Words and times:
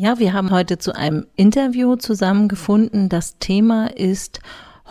Ja, 0.00 0.20
wir 0.20 0.32
haben 0.32 0.52
heute 0.52 0.78
zu 0.78 0.94
einem 0.94 1.26
Interview 1.34 1.96
zusammengefunden. 1.96 3.08
Das 3.08 3.38
Thema 3.40 3.88
ist 3.96 4.38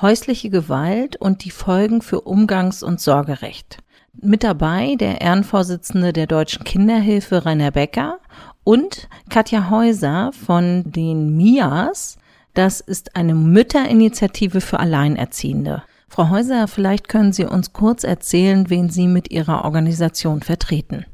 häusliche 0.01 0.49
Gewalt 0.49 1.15
und 1.15 1.45
die 1.45 1.49
Folgen 1.49 2.01
für 2.01 2.27
Umgangs- 2.27 2.83
und 2.83 2.99
Sorgerecht. 2.99 3.77
Mit 4.21 4.43
dabei 4.43 4.95
der 4.99 5.21
Ehrenvorsitzende 5.21 6.11
der 6.11 6.27
Deutschen 6.27 6.65
Kinderhilfe 6.65 7.45
Rainer 7.45 7.71
Becker 7.71 8.19
und 8.65 9.07
Katja 9.29 9.69
Häuser 9.69 10.31
von 10.33 10.91
den 10.91 11.37
MIAs. 11.37 12.17
Das 12.53 12.81
ist 12.81 13.15
eine 13.15 13.33
Mütterinitiative 13.33 14.59
für 14.59 14.81
Alleinerziehende. 14.81 15.83
Frau 16.09 16.29
Häuser, 16.31 16.67
vielleicht 16.67 17.07
können 17.07 17.31
Sie 17.31 17.45
uns 17.45 17.71
kurz 17.71 18.03
erzählen, 18.03 18.69
wen 18.69 18.89
Sie 18.89 19.07
mit 19.07 19.31
Ihrer 19.31 19.63
Organisation 19.63 20.41
vertreten. 20.41 21.05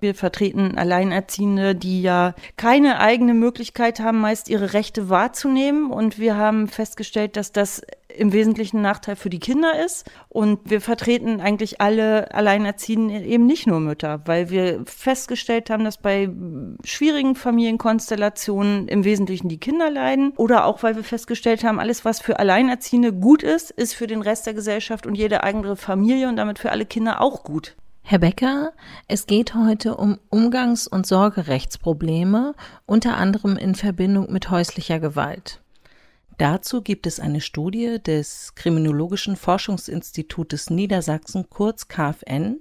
Wir 0.00 0.14
vertreten 0.14 0.78
Alleinerziehende, 0.78 1.74
die 1.74 2.02
ja 2.02 2.34
keine 2.56 3.00
eigene 3.00 3.34
Möglichkeit 3.34 4.00
haben, 4.00 4.20
meist 4.20 4.48
ihre 4.48 4.72
Rechte 4.72 5.08
wahrzunehmen. 5.08 5.90
Und 5.90 6.18
wir 6.18 6.36
haben 6.36 6.68
festgestellt, 6.68 7.36
dass 7.36 7.52
das 7.52 7.82
im 8.08 8.32
Wesentlichen 8.32 8.78
ein 8.78 8.82
Nachteil 8.82 9.16
für 9.16 9.30
die 9.30 9.38
Kinder 9.38 9.84
ist. 9.84 10.10
Und 10.28 10.70
wir 10.70 10.80
vertreten 10.80 11.40
eigentlich 11.40 11.80
alle 11.80 12.34
Alleinerziehenden 12.34 13.24
eben 13.24 13.46
nicht 13.46 13.66
nur 13.66 13.80
Mütter, 13.80 14.22
weil 14.24 14.50
wir 14.50 14.82
festgestellt 14.86 15.70
haben, 15.70 15.84
dass 15.84 15.98
bei 15.98 16.28
schwierigen 16.84 17.34
Familienkonstellationen 17.34 18.88
im 18.88 19.04
Wesentlichen 19.04 19.48
die 19.48 19.60
Kinder 19.60 19.90
leiden. 19.90 20.32
Oder 20.36 20.64
auch, 20.64 20.82
weil 20.82 20.96
wir 20.96 21.04
festgestellt 21.04 21.64
haben, 21.64 21.78
alles, 21.78 22.04
was 22.04 22.20
für 22.20 22.38
Alleinerziehende 22.38 23.12
gut 23.12 23.42
ist, 23.42 23.70
ist 23.70 23.94
für 23.94 24.06
den 24.06 24.22
Rest 24.22 24.46
der 24.46 24.54
Gesellschaft 24.54 25.06
und 25.06 25.14
jede 25.14 25.42
andere 25.42 25.76
Familie 25.76 26.28
und 26.28 26.36
damit 26.36 26.58
für 26.58 26.72
alle 26.72 26.86
Kinder 26.86 27.20
auch 27.20 27.42
gut. 27.44 27.76
Herr 28.10 28.20
Becker, 28.20 28.72
es 29.06 29.26
geht 29.26 29.54
heute 29.54 29.94
um 29.94 30.18
Umgangs- 30.30 30.88
und 30.88 31.06
Sorgerechtsprobleme, 31.06 32.54
unter 32.86 33.18
anderem 33.18 33.58
in 33.58 33.74
Verbindung 33.74 34.32
mit 34.32 34.48
häuslicher 34.48 34.98
Gewalt. 34.98 35.60
Dazu 36.38 36.80
gibt 36.80 37.06
es 37.06 37.20
eine 37.20 37.42
Studie 37.42 38.02
des 38.02 38.54
Kriminologischen 38.54 39.36
Forschungsinstitutes 39.36 40.70
Niedersachsen, 40.70 41.50
kurz 41.50 41.88
KfN, 41.88 42.60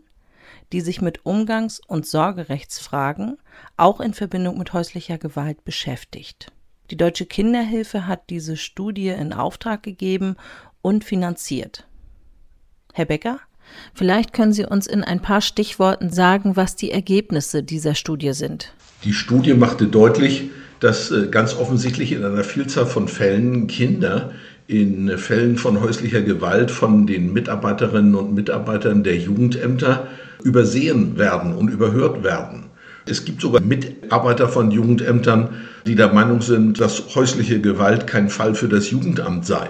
die 0.73 0.81
sich 0.81 0.99
mit 1.01 1.25
Umgangs- 1.25 1.79
und 1.87 2.05
Sorgerechtsfragen 2.05 3.37
auch 3.77 4.01
in 4.01 4.13
Verbindung 4.13 4.57
mit 4.57 4.73
häuslicher 4.73 5.17
Gewalt 5.17 5.63
beschäftigt. 5.63 6.51
Die 6.91 6.97
Deutsche 6.97 7.25
Kinderhilfe 7.25 8.05
hat 8.05 8.29
diese 8.29 8.57
Studie 8.57 9.07
in 9.07 9.31
Auftrag 9.31 9.81
gegeben 9.81 10.35
und 10.81 11.05
finanziert. 11.05 11.87
Herr 12.91 13.05
Becker, 13.05 13.39
Vielleicht 13.93 14.33
können 14.33 14.53
Sie 14.53 14.65
uns 14.65 14.87
in 14.87 15.03
ein 15.03 15.21
paar 15.21 15.41
Stichworten 15.41 16.11
sagen, 16.11 16.55
was 16.55 16.75
die 16.75 16.91
Ergebnisse 16.91 17.63
dieser 17.63 17.95
Studie 17.95 18.33
sind. 18.33 18.73
Die 19.03 19.13
Studie 19.13 19.53
machte 19.53 19.87
deutlich, 19.87 20.49
dass 20.79 21.11
äh, 21.11 21.27
ganz 21.29 21.55
offensichtlich 21.55 22.11
in 22.11 22.23
einer 22.23 22.43
Vielzahl 22.43 22.85
von 22.85 23.07
Fällen 23.07 23.67
Kinder 23.67 24.31
in 24.67 25.17
Fällen 25.17 25.57
von 25.57 25.79
häuslicher 25.81 26.21
Gewalt 26.21 26.71
von 26.71 27.07
den 27.07 27.31
Mitarbeiterinnen 27.31 28.15
und 28.15 28.35
Mitarbeitern 28.35 29.03
der 29.03 29.15
Jugendämter 29.15 30.07
übersehen 30.43 31.17
werden 31.17 31.53
und 31.53 31.69
überhört 31.69 32.23
werden. 32.23 32.65
Es 33.05 33.23
gibt 33.23 33.41
sogar 33.41 33.61
Mitarbeiter 33.61 34.49
von 34.49 34.69
Jugendämtern, 34.69 35.49
die 35.85 35.95
der 35.95 36.11
Meinung 36.13 36.41
sind, 36.41 36.81
dass 36.81 37.15
häusliche 37.15 37.61
Gewalt 37.61 38.05
kein 38.05 38.29
Fall 38.29 38.53
für 38.53 38.67
das 38.67 38.91
Jugendamt 38.91 39.45
sei. 39.45 39.69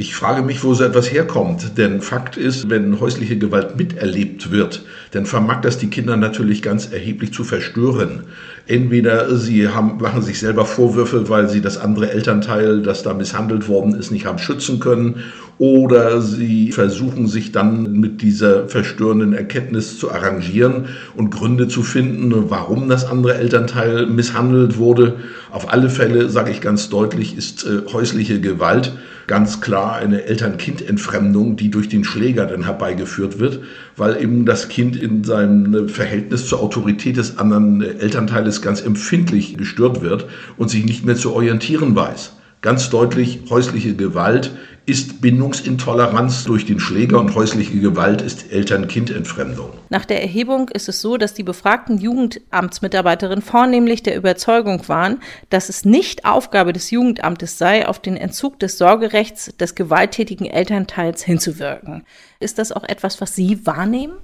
Ich 0.00 0.14
frage 0.14 0.42
mich, 0.42 0.62
wo 0.62 0.74
so 0.74 0.84
etwas 0.84 1.10
herkommt, 1.10 1.76
denn 1.76 2.00
Fakt 2.02 2.36
ist, 2.36 2.70
wenn 2.70 3.00
häusliche 3.00 3.36
Gewalt 3.36 3.76
miterlebt 3.76 4.52
wird, 4.52 4.84
dann 5.10 5.26
vermag 5.26 5.60
das 5.62 5.76
die 5.76 5.90
Kinder 5.90 6.16
natürlich 6.16 6.62
ganz 6.62 6.92
erheblich 6.92 7.32
zu 7.32 7.42
verstören. 7.42 8.22
Entweder 8.68 9.34
sie 9.34 9.66
haben, 9.66 9.96
machen 10.00 10.22
sich 10.22 10.38
selber 10.38 10.66
Vorwürfe, 10.66 11.28
weil 11.28 11.48
sie 11.48 11.60
das 11.60 11.78
andere 11.78 12.12
Elternteil, 12.12 12.80
das 12.80 13.02
da 13.02 13.12
misshandelt 13.12 13.66
worden 13.66 13.96
ist, 13.96 14.12
nicht 14.12 14.24
haben 14.24 14.38
schützen 14.38 14.78
können, 14.78 15.24
oder 15.58 16.22
sie 16.22 16.70
versuchen 16.70 17.26
sich 17.26 17.50
dann 17.50 17.92
mit 17.92 18.22
dieser 18.22 18.68
verstörenden 18.68 19.32
Erkenntnis 19.32 19.98
zu 19.98 20.10
arrangieren 20.10 20.86
und 21.16 21.30
Gründe 21.30 21.66
zu 21.66 21.82
finden, 21.82 22.32
warum 22.48 22.88
das 22.88 23.04
andere 23.04 23.34
Elternteil 23.34 24.06
misshandelt 24.06 24.78
wurde. 24.78 25.16
Auf 25.50 25.72
alle 25.72 25.90
Fälle, 25.90 26.30
sage 26.30 26.52
ich 26.52 26.60
ganz 26.60 26.88
deutlich, 26.90 27.36
ist 27.36 27.64
äh, 27.64 27.92
häusliche 27.92 28.40
Gewalt 28.40 28.92
ganz 29.26 29.60
klar 29.60 29.96
eine 29.96 30.24
Eltern-Kind-Entfremdung, 30.24 31.56
die 31.56 31.70
durch 31.70 31.88
den 31.88 32.02
Schläger 32.02 32.46
dann 32.46 32.64
herbeigeführt 32.64 33.38
wird, 33.38 33.60
weil 33.96 34.22
eben 34.22 34.46
das 34.46 34.68
Kind 34.68 34.96
in 34.96 35.22
seinem 35.22 35.88
Verhältnis 35.88 36.46
zur 36.46 36.60
Autorität 36.60 37.18
des 37.18 37.36
anderen 37.36 37.82
Elternteiles 37.82 38.62
ganz 38.62 38.80
empfindlich 38.80 39.56
gestört 39.56 40.02
wird 40.02 40.26
und 40.56 40.70
sich 40.70 40.84
nicht 40.84 41.04
mehr 41.04 41.16
zu 41.16 41.34
orientieren 41.34 41.94
weiß. 41.94 42.32
Ganz 42.60 42.90
deutlich, 42.90 43.40
häusliche 43.50 43.94
Gewalt 43.94 44.50
ist 44.88 45.20
Bindungsintoleranz 45.20 46.44
durch 46.44 46.64
den 46.64 46.80
Schläger 46.80 47.20
und 47.20 47.34
häusliche 47.34 47.78
Gewalt 47.78 48.22
ist 48.22 48.50
Eltern-Kind-Entfremdung. 48.50 49.70
Nach 49.90 50.06
der 50.06 50.22
Erhebung 50.22 50.70
ist 50.70 50.88
es 50.88 51.02
so, 51.02 51.18
dass 51.18 51.34
die 51.34 51.42
befragten 51.42 51.98
Jugendamtsmitarbeiterinnen 51.98 53.42
vornehmlich 53.42 54.02
der 54.02 54.16
Überzeugung 54.16 54.88
waren, 54.88 55.20
dass 55.50 55.68
es 55.68 55.84
nicht 55.84 56.24
Aufgabe 56.24 56.72
des 56.72 56.90
Jugendamtes 56.90 57.58
sei, 57.58 57.86
auf 57.86 58.00
den 58.00 58.16
Entzug 58.16 58.58
des 58.58 58.78
Sorgerechts 58.78 59.54
des 59.58 59.74
gewalttätigen 59.74 60.46
Elternteils 60.46 61.22
hinzuwirken. 61.22 62.04
Ist 62.40 62.58
das 62.58 62.72
auch 62.72 62.84
etwas, 62.84 63.20
was 63.20 63.34
Sie 63.34 63.66
wahrnehmen? 63.66 64.14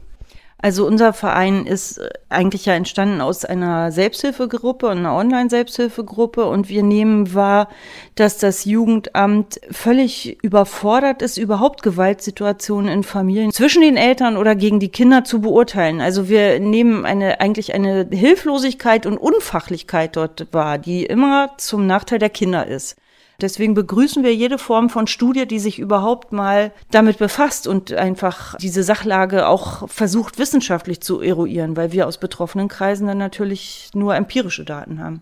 Also 0.65 0.87
unser 0.87 1.13
Verein 1.13 1.67
ist 1.67 1.99
äh, 1.99 2.09
eigentlich 2.31 2.65
ja 2.65 2.73
entstanden 2.73 3.21
aus 3.21 3.45
einer 3.45 3.93
Selbsthilfegruppe, 3.93 4.89
einer 4.89 5.15
Online-Selbsthilfegruppe 5.15 6.47
und 6.47 6.71
wir 6.71 6.83
nehmen 6.83 7.35
wahr, 7.35 7.69
dass 8.15 8.39
das 8.39 8.65
Jugendamt 8.65 9.61
völlig 9.71 10.43
überfordert 10.43 11.21
ist, 11.21 11.37
überhaupt 11.37 11.83
Gewaltsituationen 11.83 12.91
in 12.91 13.03
Familien 13.03 13.53
zwischen 13.53 13.83
den 13.83 13.99
Eltern 13.99 14.39
oder 14.39 14.55
gegen 14.55 14.81
die 14.81 14.89
Kinder 14.89 15.23
zu 15.23 15.43
beurteilen. 15.43 16.01
Also 16.01 16.31
wir 16.31 16.59
nehmen 16.61 17.05
eine, 17.05 17.41
eigentlich 17.41 17.75
eine 17.75 18.09
Hilflosigkeit 18.11 19.05
und 19.05 19.19
Unfachlichkeit 19.19 20.17
dort 20.17 20.47
wahr, 20.53 20.79
die 20.79 21.05
immer 21.05 21.51
zum 21.59 21.87
Nachteil 21.87 22.21
der 22.21 22.31
Kinder 22.31 22.67
ist. 22.67 22.97
Deswegen 23.41 23.75
begrüßen 23.75 24.23
wir 24.23 24.35
jede 24.35 24.59
Form 24.59 24.91
von 24.91 25.07
Studie, 25.07 25.47
die 25.47 25.59
sich 25.59 25.79
überhaupt 25.79 26.33
mal 26.33 26.73
damit 26.91 27.19
befasst 27.19 27.67
und 27.67 27.93
einfach 27.93 28.57
diese 28.59 28.83
Sachlage 28.83 29.49
auch 29.49 29.89
versucht 29.89 30.39
wissenschaftlich 30.39 31.01
zu 31.01 31.21
eruieren, 31.21 31.77
weil 31.77 31.93
wir 31.93 32.07
aus 32.07 32.19
betroffenen 32.19 32.69
Kreisen 32.69 33.07
dann 33.07 33.19
natürlich 33.19 33.91
nur 33.95 34.15
empirische 34.15 34.65
Daten 34.65 35.03
haben. 35.03 35.21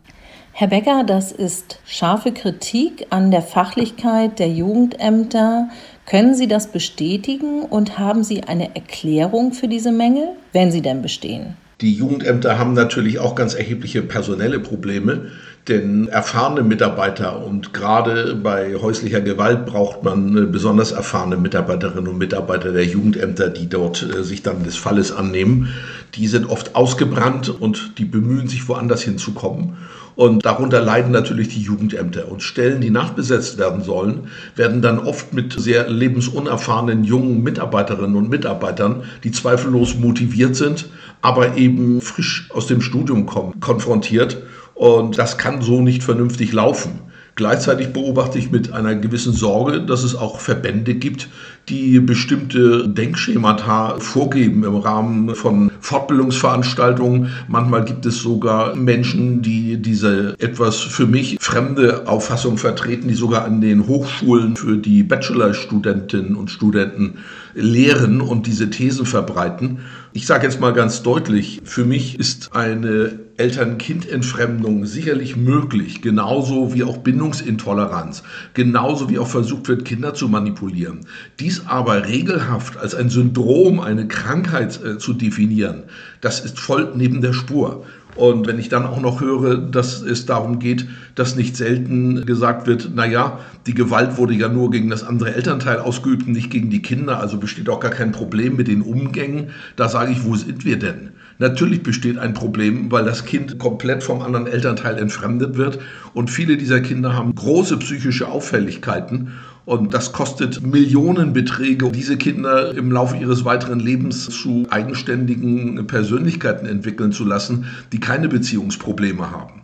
Herr 0.54 0.68
Becker, 0.68 1.02
das 1.04 1.32
ist 1.32 1.80
scharfe 1.86 2.30
Kritik 2.32 3.06
an 3.08 3.30
der 3.30 3.40
Fachlichkeit 3.40 4.38
der 4.38 4.48
Jugendämter. 4.48 5.70
Können 6.04 6.34
Sie 6.34 6.46
das 6.46 6.66
bestätigen 6.66 7.62
und 7.62 7.98
haben 7.98 8.22
Sie 8.22 8.42
eine 8.42 8.74
Erklärung 8.74 9.54
für 9.54 9.66
diese 9.66 9.92
Mängel, 9.92 10.28
wenn 10.52 10.70
sie 10.70 10.82
denn 10.82 11.00
bestehen? 11.00 11.56
Die 11.80 11.94
Jugendämter 11.94 12.58
haben 12.58 12.74
natürlich 12.74 13.18
auch 13.18 13.34
ganz 13.34 13.54
erhebliche 13.54 14.02
personelle 14.02 14.60
Probleme. 14.60 15.32
Denn 15.68 16.08
erfahrene 16.08 16.62
Mitarbeiter 16.62 17.44
und 17.44 17.72
gerade 17.72 18.34
bei 18.34 18.74
häuslicher 18.74 19.20
Gewalt 19.20 19.64
braucht 19.64 20.02
man 20.02 20.50
besonders 20.50 20.90
erfahrene 20.90 21.36
Mitarbeiterinnen 21.36 22.08
und 22.08 22.18
Mitarbeiter 22.18 22.72
der 22.72 22.84
Jugendämter, 22.84 23.48
die 23.48 23.68
dort 23.68 24.02
äh, 24.02 24.24
sich 24.24 24.42
dann 24.42 24.64
des 24.64 24.76
Falles 24.76 25.12
annehmen. 25.12 25.68
Die 26.16 26.26
sind 26.26 26.50
oft 26.50 26.74
ausgebrannt 26.74 27.48
und 27.48 27.98
die 27.98 28.04
bemühen 28.04 28.48
sich 28.48 28.68
woanders 28.68 29.02
hinzukommen. 29.02 29.76
Und 30.14 30.44
darunter 30.44 30.80
leiden 30.80 31.12
natürlich 31.12 31.48
die 31.48 31.62
Jugendämter. 31.62 32.30
Und 32.30 32.42
Stellen, 32.42 32.80
die 32.80 32.90
nachbesetzt 32.90 33.56
werden 33.56 33.82
sollen, 33.82 34.28
werden 34.56 34.82
dann 34.82 34.98
oft 34.98 35.32
mit 35.32 35.52
sehr 35.58 35.88
lebensunerfahrenen 35.88 37.04
jungen 37.04 37.42
Mitarbeiterinnen 37.42 38.16
und 38.16 38.28
Mitarbeitern, 38.28 39.04
die 39.24 39.30
zweifellos 39.30 39.94
motiviert 39.94 40.56
sind, 40.56 40.88
aber 41.22 41.56
eben 41.56 42.00
frisch 42.00 42.50
aus 42.52 42.66
dem 42.66 42.82
Studium 42.82 43.26
kommen, 43.26 43.60
konfrontiert. 43.60 44.38
Und 44.82 45.16
das 45.16 45.38
kann 45.38 45.62
so 45.62 45.80
nicht 45.80 46.02
vernünftig 46.02 46.52
laufen. 46.52 47.02
Gleichzeitig 47.36 47.92
beobachte 47.92 48.36
ich 48.36 48.50
mit 48.50 48.72
einer 48.72 48.96
gewissen 48.96 49.32
Sorge, 49.32 49.86
dass 49.86 50.02
es 50.02 50.16
auch 50.16 50.40
Verbände 50.40 50.96
gibt, 50.96 51.28
die 51.68 52.00
bestimmte 52.00 52.88
Denkschemata 52.88 53.98
vorgeben 53.98 54.64
im 54.64 54.76
Rahmen 54.76 55.34
von 55.34 55.70
Fortbildungsveranstaltungen. 55.80 57.30
Manchmal 57.48 57.84
gibt 57.84 58.04
es 58.04 58.18
sogar 58.18 58.74
Menschen, 58.74 59.42
die 59.42 59.76
diese 59.80 60.34
etwas 60.40 60.80
für 60.80 61.06
mich 61.06 61.36
fremde 61.40 62.08
Auffassung 62.08 62.58
vertreten, 62.58 63.08
die 63.08 63.14
sogar 63.14 63.44
an 63.44 63.60
den 63.60 63.86
Hochschulen 63.86 64.56
für 64.56 64.76
die 64.76 65.02
Bachelorstudentinnen 65.02 66.34
und 66.34 66.50
Studenten 66.50 67.18
lehren 67.54 68.20
und 68.20 68.46
diese 68.46 68.70
Thesen 68.70 69.06
verbreiten. 69.06 69.80
Ich 70.14 70.26
sage 70.26 70.46
jetzt 70.46 70.60
mal 70.60 70.72
ganz 70.72 71.02
deutlich, 71.02 71.62
für 71.64 71.84
mich 71.84 72.18
ist 72.18 72.54
eine 72.54 73.18
Eltern-Kind-Entfremdung 73.36 74.84
sicherlich 74.84 75.36
möglich, 75.36 76.02
genauso 76.02 76.74
wie 76.74 76.84
auch 76.84 76.98
Bindungsintoleranz, 76.98 78.22
genauso 78.54 79.08
wie 79.08 79.18
auch 79.18 79.26
versucht 79.26 79.68
wird, 79.68 79.84
Kinder 79.84 80.14
zu 80.14 80.28
manipulieren. 80.28 81.00
Dies 81.40 81.51
aber 81.60 82.06
regelhaft 82.06 82.76
als 82.76 82.94
ein 82.94 83.10
Syndrom, 83.10 83.80
eine 83.80 84.08
Krankheit 84.08 84.80
äh, 84.84 84.98
zu 84.98 85.12
definieren, 85.12 85.84
das 86.20 86.40
ist 86.40 86.58
voll 86.58 86.92
neben 86.94 87.20
der 87.20 87.32
Spur. 87.32 87.84
Und 88.14 88.46
wenn 88.46 88.58
ich 88.58 88.68
dann 88.68 88.84
auch 88.84 89.00
noch 89.00 89.20
höre, 89.20 89.56
dass 89.56 90.02
es 90.02 90.26
darum 90.26 90.58
geht, 90.58 90.86
dass 91.14 91.34
nicht 91.34 91.56
selten 91.56 92.26
gesagt 92.26 92.66
wird, 92.66 92.90
na 92.94 93.06
ja, 93.06 93.38
die 93.66 93.74
Gewalt 93.74 94.18
wurde 94.18 94.34
ja 94.34 94.48
nur 94.48 94.70
gegen 94.70 94.90
das 94.90 95.02
andere 95.02 95.34
Elternteil 95.34 95.78
ausgeübt, 95.78 96.28
nicht 96.28 96.50
gegen 96.50 96.68
die 96.68 96.82
Kinder, 96.82 97.20
also 97.20 97.38
besteht 97.38 97.70
auch 97.70 97.80
gar 97.80 97.90
kein 97.90 98.12
Problem 98.12 98.56
mit 98.56 98.68
den 98.68 98.82
Umgängen, 98.82 99.50
da 99.76 99.88
sage 99.88 100.12
ich, 100.12 100.24
wo 100.24 100.36
sind 100.36 100.66
wir 100.66 100.78
denn? 100.78 101.12
Natürlich 101.38 101.82
besteht 101.82 102.18
ein 102.18 102.34
Problem, 102.34 102.92
weil 102.92 103.04
das 103.04 103.24
Kind 103.24 103.58
komplett 103.58 104.02
vom 104.02 104.20
anderen 104.20 104.46
Elternteil 104.46 104.98
entfremdet 104.98 105.56
wird. 105.56 105.80
Und 106.14 106.30
viele 106.30 106.56
dieser 106.56 106.80
Kinder 106.80 107.16
haben 107.16 107.34
große 107.34 107.78
psychische 107.78 108.28
Auffälligkeiten 108.28 109.32
und 109.64 109.94
das 109.94 110.12
kostet 110.12 110.62
Millionenbeträge, 110.66 111.90
diese 111.90 112.16
Kinder 112.16 112.74
im 112.74 112.90
Laufe 112.90 113.16
ihres 113.16 113.44
weiteren 113.44 113.80
Lebens 113.80 114.28
zu 114.28 114.66
eigenständigen 114.70 115.86
Persönlichkeiten 115.86 116.66
entwickeln 116.66 117.12
zu 117.12 117.24
lassen, 117.24 117.66
die 117.92 118.00
keine 118.00 118.28
Beziehungsprobleme 118.28 119.30
haben. 119.30 119.62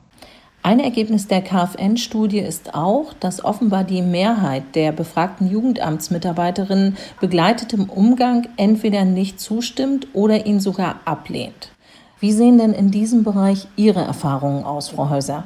Ein 0.63 0.81
Ergebnis 0.81 1.29
der 1.29 1.41
KfN-Studie 1.41 2.41
ist 2.41 2.75
auch, 2.75 3.15
dass 3.15 3.45
offenbar 3.45 3.85
die 3.85 4.03
Mehrheit 4.03 4.75
der 4.75 4.93
befragten 4.93 5.49
Jugendamtsmitarbeiterinnen 5.51 6.97
begleitetem 7.21 7.89
Umgang 7.89 8.49
entweder 8.57 9.05
nicht 9.05 9.41
zustimmt 9.41 10.09
oder 10.13 10.47
ihn 10.47 10.61
sogar 10.61 11.01
ablehnt. 11.05 11.71
Wie 12.21 12.33
sehen 12.33 12.59
denn 12.59 12.73
in 12.73 12.91
diesem 12.91 13.23
Bereich 13.23 13.69
Ihre 13.77 14.01
Erfahrungen 14.01 14.65
aus, 14.65 14.89
Frau 14.89 15.09
Häuser? 15.09 15.45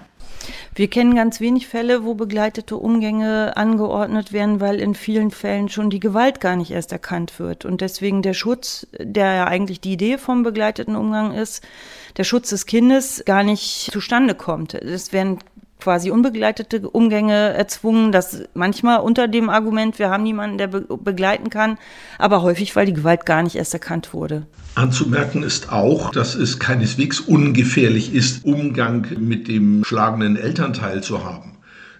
Wir 0.75 0.89
kennen 0.89 1.15
ganz 1.15 1.41
wenig 1.41 1.67
Fälle, 1.67 2.05
wo 2.05 2.15
begleitete 2.15 2.77
Umgänge 2.77 3.56
angeordnet 3.56 4.33
werden, 4.33 4.61
weil 4.61 4.81
in 4.81 4.94
vielen 4.94 5.31
Fällen 5.31 5.69
schon 5.69 5.91
die 5.91 6.00
Gewalt 6.00 6.41
gar 6.41 6.56
nicht 6.56 6.71
erst 6.71 6.93
erkannt 6.93 7.39
wird. 7.39 7.65
Und 7.65 7.81
deswegen 7.81 8.23
der 8.23 8.35
Schutz, 8.35 8.87
der 8.99 9.35
ja 9.35 9.47
eigentlich 9.47 9.81
die 9.81 9.93
Idee 9.93 10.19
vom 10.19 10.43
begleiteten 10.43 10.97
Umgang 10.97 11.33
ist, 11.33 11.62
der 12.17 12.25
Schutz 12.25 12.50
des 12.50 12.67
Kindes 12.67 13.23
gar 13.25 13.43
nicht 13.43 13.91
zustande 13.93 14.35
kommt. 14.35 14.75
Es 14.75 15.12
werden 15.12 15.39
quasi 15.82 16.12
unbegleitete 16.12 16.88
Umgänge 16.88 17.34
erzwungen, 17.34 18.12
das 18.12 18.44
manchmal 18.55 19.00
unter 19.00 19.26
dem 19.26 19.50
Argument, 19.50 19.99
wir 19.99 20.11
haben 20.11 20.23
niemanden, 20.23 20.58
der 20.58 20.69
be 20.69 20.82
begleiten 20.96 21.50
kann, 21.50 21.76
aber 22.19 22.43
häufig, 22.43 22.76
weil 22.76 22.87
die 22.87 22.93
Gewalt 22.93 23.26
gar 23.26 23.43
nicht 23.43 23.56
erst 23.56 23.75
erkannt 23.75 24.14
wurde. 24.14 24.46
Anzumerken 24.76 25.43
ist 25.43 25.73
auch, 25.73 26.11
dass 26.12 26.37
es 26.37 26.61
keineswegs 26.61 27.19
ungefährlich 27.20 28.14
ist, 28.14 28.44
Umgang 28.44 29.06
mit 29.19 29.49
dem 29.49 29.82
schlagenden 29.84 30.37
Elternteil 30.37 31.02
zu 31.02 31.25
haben. 31.25 31.52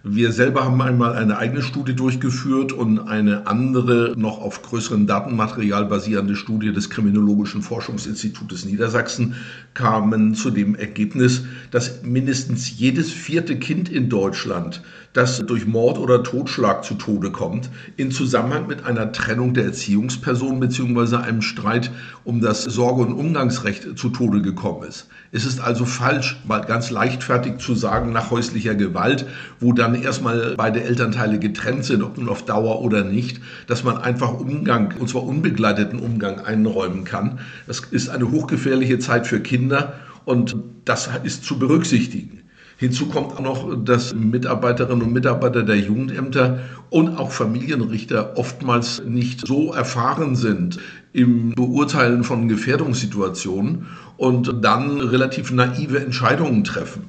Wir 0.05 0.33
selber 0.33 0.65
haben 0.65 0.83
einmal 0.83 1.13
eine 1.15 1.39
eigene 1.39 1.63
Studie 1.63 1.95
durchgeführt 1.95 2.73
und 2.73 2.99
eine 2.99 3.47
andere, 3.47 4.15
noch 4.17 4.41
auf 4.41 4.61
größerem 4.63 5.07
Datenmaterial 5.07 5.85
basierende 5.85 6.35
Studie 6.35 6.73
des 6.73 6.91
Kriminologischen 6.91 7.63
Forschungsinstitutes 7.63 8.65
Niedersachsen 8.65 9.37
kamen 9.75 10.35
zu 10.35 10.51
dem 10.51 10.75
Ergebnis, 10.75 11.45
dass 11.71 12.03
mindestens 12.03 12.77
jedes 12.77 13.13
vierte 13.13 13.61
Kind 13.61 13.89
in 13.89 14.09
Deutschland, 14.09 14.83
das 15.13 15.39
durch 15.47 15.67
Mord 15.67 15.99
oder 15.99 16.25
Totschlag 16.25 16.83
zu 16.85 16.95
Tode 16.95 17.31
kommt, 17.31 17.71
in 17.97 18.11
Zusammenhang 18.11 18.67
mit 18.67 18.85
einer 18.85 19.13
Trennung 19.13 19.55
der 19.55 19.67
Erziehungsperson 19.67 20.59
bzw. 20.59 21.17
einem 21.17 21.43
Streit 21.43 21.93
um 22.25 22.41
das 22.41 22.65
Sorge- 22.65 23.03
und 23.03 23.13
Umgangsrecht 23.13 23.97
zu 23.97 24.09
Tode 24.09 24.43
gekommen 24.43 24.83
ist. 24.89 25.07
Es 25.31 25.47
ist 25.47 25.61
also 25.61 25.85
falsch, 25.85 26.41
mal 26.47 26.61
ganz 26.61 26.91
leichtfertig 26.91 27.59
zu 27.59 27.75
sagen, 27.75 28.13
nach 28.13 28.31
häuslicher 28.31 28.75
Gewalt, 28.75 29.27
wo 29.61 29.73
dann 29.73 29.92
erstmal 30.01 30.55
beide 30.57 30.83
Elternteile 30.83 31.39
getrennt 31.39 31.85
sind, 31.85 32.03
ob 32.03 32.17
nun 32.19 32.29
auf 32.29 32.45
Dauer 32.45 32.81
oder 32.81 33.05
nicht, 33.05 33.41
dass 33.67 33.85
man 33.85 33.99
einfach 33.99 34.33
Umgang, 34.33 34.95
und 34.99 35.09
zwar 35.09 35.25
unbegleiteten 35.25 35.99
Umgang 35.99 36.41
einräumen 36.41 37.05
kann. 37.05 37.41
Das 37.67 37.81
ist 37.81 38.09
eine 38.09 38.31
hochgefährliche 38.31 38.99
Zeit 38.99 39.27
für 39.27 39.41
Kinder 39.41 39.95
und 40.25 40.57
das 40.85 41.11
ist 41.25 41.45
zu 41.45 41.59
berücksichtigen. 41.59 42.43
Hinzu 42.83 43.07
kommt 43.07 43.37
auch 43.37 43.41
noch, 43.41 43.85
dass 43.85 44.13
Mitarbeiterinnen 44.13 45.03
und 45.03 45.13
Mitarbeiter 45.13 45.63
der 45.63 45.79
Jugendämter 45.79 46.59
und 46.91 47.17
auch 47.17 47.31
Familienrichter 47.31 48.37
oftmals 48.37 49.03
nicht 49.07 49.47
so 49.47 49.73
erfahren 49.73 50.35
sind 50.35 50.81
im 51.13 51.55
Beurteilen 51.55 52.25
von 52.25 52.49
Gefährdungssituationen 52.49 53.87
und 54.17 54.65
dann 54.65 55.01
relativ 55.01 55.53
naive 55.53 56.01
Entscheidungen 56.01 56.65
treffen. 56.65 57.05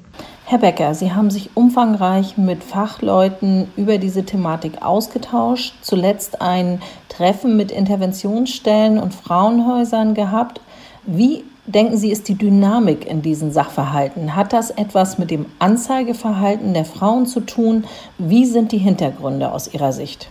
Herr 0.46 0.58
Becker, 0.58 0.94
Sie 0.94 1.10
haben 1.10 1.30
sich 1.30 1.56
umfangreich 1.56 2.36
mit 2.36 2.62
Fachleuten 2.62 3.72
über 3.76 3.96
diese 3.96 4.24
Thematik 4.24 4.82
ausgetauscht, 4.82 5.74
zuletzt 5.80 6.42
ein 6.42 6.82
Treffen 7.08 7.56
mit 7.56 7.72
Interventionsstellen 7.72 8.98
und 8.98 9.14
Frauenhäusern 9.14 10.12
gehabt. 10.12 10.60
Wie 11.06 11.44
denken 11.64 11.96
Sie, 11.96 12.10
ist 12.10 12.28
die 12.28 12.34
Dynamik 12.34 13.06
in 13.06 13.22
diesen 13.22 13.52
Sachverhalten? 13.52 14.36
Hat 14.36 14.52
das 14.52 14.70
etwas 14.70 15.16
mit 15.16 15.30
dem 15.30 15.46
Anzeigeverhalten 15.60 16.74
der 16.74 16.84
Frauen 16.84 17.24
zu 17.24 17.40
tun? 17.40 17.84
Wie 18.18 18.44
sind 18.44 18.70
die 18.72 18.78
Hintergründe 18.78 19.50
aus 19.50 19.72
Ihrer 19.72 19.92
Sicht? 19.92 20.28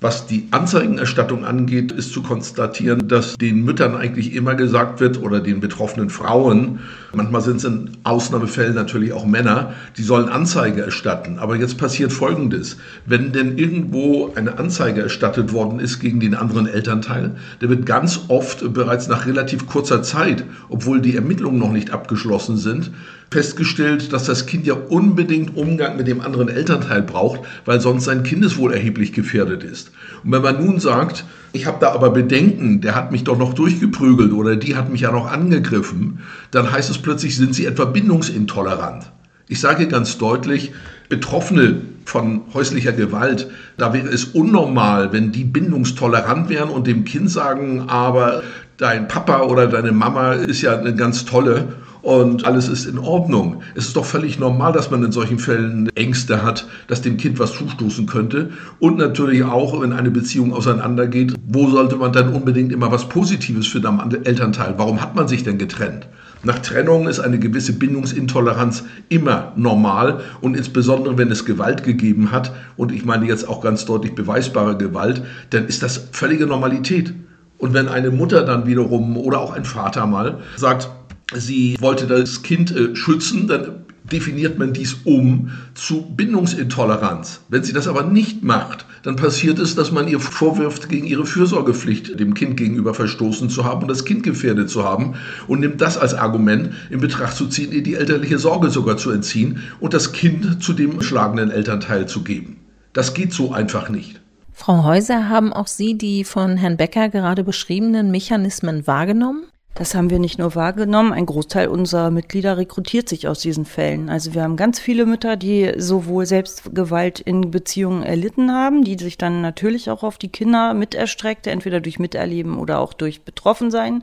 Was 0.00 0.28
die 0.28 0.46
Anzeigenerstattung 0.52 1.44
angeht, 1.44 1.90
ist 1.90 2.12
zu 2.12 2.22
konstatieren, 2.22 3.08
dass 3.08 3.34
den 3.36 3.64
Müttern 3.64 3.96
eigentlich 3.96 4.32
immer 4.32 4.54
gesagt 4.54 5.00
wird 5.00 5.20
oder 5.20 5.40
den 5.40 5.58
betroffenen 5.58 6.08
Frauen, 6.08 6.78
manchmal 7.12 7.42
sind 7.42 7.56
es 7.56 7.64
in 7.64 7.90
Ausnahmefällen 8.04 8.76
natürlich 8.76 9.12
auch 9.12 9.26
Männer, 9.26 9.74
die 9.96 10.04
sollen 10.04 10.28
Anzeige 10.28 10.82
erstatten. 10.82 11.40
Aber 11.40 11.56
jetzt 11.56 11.78
passiert 11.78 12.12
Folgendes. 12.12 12.76
Wenn 13.06 13.32
denn 13.32 13.58
irgendwo 13.58 14.32
eine 14.36 14.56
Anzeige 14.60 15.02
erstattet 15.02 15.52
worden 15.52 15.80
ist 15.80 15.98
gegen 15.98 16.20
den 16.20 16.36
anderen 16.36 16.68
Elternteil, 16.68 17.32
der 17.60 17.68
wird 17.68 17.84
ganz 17.84 18.20
oft 18.28 18.72
bereits 18.72 19.08
nach 19.08 19.26
relativ 19.26 19.66
kurzer 19.66 20.04
Zeit, 20.04 20.44
obwohl 20.68 21.00
die 21.00 21.16
Ermittlungen 21.16 21.58
noch 21.58 21.72
nicht 21.72 21.90
abgeschlossen 21.90 22.56
sind, 22.56 22.92
festgestellt, 23.30 24.12
dass 24.12 24.24
das 24.24 24.46
Kind 24.46 24.66
ja 24.66 24.74
unbedingt 24.74 25.56
Umgang 25.56 25.96
mit 25.96 26.06
dem 26.06 26.20
anderen 26.20 26.48
Elternteil 26.48 27.02
braucht, 27.02 27.40
weil 27.66 27.80
sonst 27.80 28.04
sein 28.04 28.22
Kindeswohl 28.22 28.72
erheblich 28.72 29.12
gefährdet 29.12 29.62
ist. 29.64 29.90
Und 30.24 30.32
wenn 30.32 30.42
man 30.42 30.64
nun 30.64 30.80
sagt, 30.80 31.24
ich 31.52 31.66
habe 31.66 31.78
da 31.80 31.92
aber 31.92 32.10
Bedenken, 32.10 32.80
der 32.80 32.94
hat 32.94 33.12
mich 33.12 33.24
doch 33.24 33.38
noch 33.38 33.52
durchgeprügelt 33.52 34.32
oder 34.32 34.56
die 34.56 34.76
hat 34.76 34.90
mich 34.90 35.02
ja 35.02 35.12
noch 35.12 35.30
angegriffen, 35.30 36.20
dann 36.50 36.72
heißt 36.72 36.90
es 36.90 36.98
plötzlich, 36.98 37.36
sind 37.36 37.54
sie 37.54 37.66
etwa 37.66 37.84
bindungsintolerant. 37.84 39.12
Ich 39.46 39.60
sage 39.60 39.88
ganz 39.88 40.18
deutlich, 40.18 40.72
Betroffene 41.08 41.80
von 42.04 42.42
häuslicher 42.52 42.92
Gewalt, 42.92 43.48
da 43.76 43.92
wäre 43.92 44.08
es 44.08 44.24
unnormal, 44.24 45.12
wenn 45.12 45.32
die 45.32 45.44
bindungstolerant 45.44 46.48
wären 46.48 46.68
und 46.70 46.86
dem 46.86 47.04
Kind 47.04 47.30
sagen, 47.30 47.84
aber 47.88 48.42
dein 48.76 49.08
Papa 49.08 49.42
oder 49.42 49.66
deine 49.66 49.92
Mama 49.92 50.32
ist 50.32 50.62
ja 50.62 50.78
eine 50.78 50.94
ganz 50.94 51.24
tolle 51.24 51.68
und 52.02 52.44
alles 52.44 52.68
ist 52.68 52.86
in 52.86 52.98
Ordnung. 52.98 53.62
Es 53.74 53.86
ist 53.86 53.96
doch 53.96 54.04
völlig 54.04 54.38
normal, 54.38 54.72
dass 54.72 54.90
man 54.90 55.04
in 55.04 55.12
solchen 55.12 55.38
Fällen 55.38 55.88
Ängste 55.94 56.42
hat, 56.42 56.66
dass 56.86 57.02
dem 57.02 57.16
Kind 57.16 57.38
was 57.38 57.52
zustoßen 57.52 58.06
könnte. 58.06 58.50
Und 58.78 58.98
natürlich 58.98 59.42
auch, 59.44 59.80
wenn 59.80 59.92
eine 59.92 60.10
Beziehung 60.10 60.52
auseinandergeht, 60.52 61.34
wo 61.46 61.68
sollte 61.68 61.96
man 61.96 62.12
dann 62.12 62.32
unbedingt 62.32 62.72
immer 62.72 62.92
was 62.92 63.08
Positives 63.08 63.66
für 63.66 63.80
den 63.80 64.24
Elternteil? 64.24 64.74
Warum 64.76 65.00
hat 65.00 65.14
man 65.16 65.28
sich 65.28 65.42
denn 65.42 65.58
getrennt? 65.58 66.08
Nach 66.44 66.60
Trennung 66.60 67.08
ist 67.08 67.18
eine 67.18 67.40
gewisse 67.40 67.72
Bindungsintoleranz 67.72 68.84
immer 69.08 69.52
normal 69.56 70.20
und 70.40 70.56
insbesondere 70.56 71.18
wenn 71.18 71.32
es 71.32 71.44
Gewalt 71.44 71.82
gegeben 71.82 72.30
hat, 72.30 72.52
und 72.76 72.92
ich 72.92 73.04
meine 73.04 73.26
jetzt 73.26 73.48
auch 73.48 73.60
ganz 73.60 73.86
deutlich 73.86 74.14
beweisbare 74.14 74.76
Gewalt, 74.76 75.22
dann 75.50 75.66
ist 75.66 75.82
das 75.82 76.08
völlige 76.12 76.46
Normalität. 76.46 77.12
Und 77.58 77.74
wenn 77.74 77.88
eine 77.88 78.12
Mutter 78.12 78.44
dann 78.44 78.66
wiederum 78.66 79.16
oder 79.16 79.40
auch 79.40 79.52
ein 79.52 79.64
Vater 79.64 80.06
mal 80.06 80.38
sagt, 80.56 80.90
sie 81.34 81.76
wollte 81.80 82.06
das 82.06 82.42
Kind 82.42 82.74
äh, 82.74 82.94
schützen, 82.96 83.48
dann 83.48 83.84
definiert 84.10 84.58
man 84.58 84.72
dies 84.72 84.96
um 85.04 85.50
zu 85.74 86.02
Bindungsintoleranz. 86.02 87.40
Wenn 87.48 87.62
sie 87.62 87.72
das 87.72 87.86
aber 87.86 88.02
nicht 88.02 88.42
macht, 88.42 88.86
dann 89.02 89.16
passiert 89.16 89.58
es, 89.58 89.74
dass 89.74 89.92
man 89.92 90.08
ihr 90.08 90.20
vorwirft, 90.20 90.88
gegen 90.88 91.06
ihre 91.06 91.26
Fürsorgepflicht 91.26 92.18
dem 92.18 92.34
Kind 92.34 92.56
gegenüber 92.56 92.94
verstoßen 92.94 93.50
zu 93.50 93.64
haben 93.64 93.82
und 93.82 93.88
das 93.88 94.04
Kind 94.04 94.22
gefährdet 94.22 94.70
zu 94.70 94.84
haben 94.84 95.14
und 95.46 95.60
nimmt 95.60 95.80
das 95.80 95.98
als 95.98 96.14
Argument 96.14 96.70
in 96.90 97.00
Betracht 97.00 97.36
zu 97.36 97.46
ziehen, 97.46 97.72
ihr 97.72 97.82
die 97.82 97.94
elterliche 97.94 98.38
Sorge 98.38 98.70
sogar 98.70 98.96
zu 98.96 99.10
entziehen 99.10 99.60
und 99.80 99.94
das 99.94 100.12
Kind 100.12 100.62
zu 100.62 100.72
dem 100.72 101.00
schlagenden 101.00 101.50
Elternteil 101.50 102.08
zu 102.08 102.22
geben. 102.22 102.56
Das 102.92 103.14
geht 103.14 103.32
so 103.32 103.52
einfach 103.52 103.88
nicht. 103.88 104.20
Frau 104.52 104.82
Häuser, 104.82 105.28
haben 105.28 105.52
auch 105.52 105.68
Sie 105.68 105.96
die 105.96 106.24
von 106.24 106.56
Herrn 106.56 106.76
Becker 106.76 107.10
gerade 107.10 107.44
beschriebenen 107.44 108.10
Mechanismen 108.10 108.88
wahrgenommen? 108.88 109.44
Das 109.78 109.94
haben 109.94 110.10
wir 110.10 110.18
nicht 110.18 110.40
nur 110.40 110.56
wahrgenommen, 110.56 111.12
ein 111.12 111.24
Großteil 111.24 111.68
unserer 111.68 112.10
Mitglieder 112.10 112.56
rekrutiert 112.56 113.08
sich 113.08 113.28
aus 113.28 113.38
diesen 113.38 113.64
Fällen. 113.64 114.10
Also 114.10 114.34
wir 114.34 114.42
haben 114.42 114.56
ganz 114.56 114.80
viele 114.80 115.06
Mütter, 115.06 115.36
die 115.36 115.72
sowohl 115.76 116.26
Selbstgewalt 116.26 117.20
in 117.20 117.52
Beziehungen 117.52 118.02
erlitten 118.02 118.50
haben, 118.50 118.82
die 118.82 118.98
sich 118.98 119.18
dann 119.18 119.40
natürlich 119.40 119.88
auch 119.88 120.02
auf 120.02 120.18
die 120.18 120.30
Kinder 120.30 120.74
miterstreckte, 120.74 121.52
entweder 121.52 121.80
durch 121.80 122.00
Miterleben 122.00 122.58
oder 122.58 122.80
auch 122.80 122.92
durch 122.92 123.22
Betroffensein. 123.22 124.02